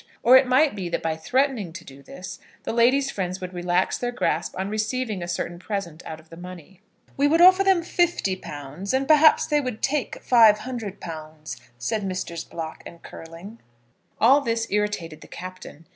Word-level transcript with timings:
Or 0.23 0.35
it 0.35 0.47
might 0.47 0.75
be 0.75 0.89
that 0.89 1.03
by 1.03 1.15
threatening 1.15 1.71
to 1.73 1.85
do 1.85 2.01
this, 2.01 2.39
the 2.63 2.73
lady's 2.73 3.11
friends 3.11 3.39
would 3.39 3.53
relax 3.53 3.99
their 3.99 4.11
grasp 4.11 4.55
on 4.57 4.67
receiving 4.67 5.21
a 5.21 5.27
certain 5.27 5.59
present 5.59 6.03
out 6.07 6.19
of 6.19 6.29
the 6.31 6.37
money. 6.37 6.81
"We 7.17 7.27
would 7.27 7.39
offer 7.39 7.63
them 7.63 7.83
£50, 7.83 8.93
and 8.95 9.07
perhaps 9.07 9.45
they 9.45 9.61
would 9.61 9.83
take 9.83 10.25
£500," 10.25 11.57
said 11.77 12.03
Messrs. 12.03 12.43
Block 12.43 12.81
and 12.83 13.03
Curling. 13.03 13.59
All 14.19 14.41
this 14.41 14.65
irritated 14.71 15.21
the 15.21 15.27
Captain. 15.27 15.85